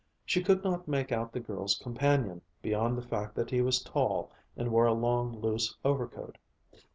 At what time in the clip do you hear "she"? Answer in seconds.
0.25-0.41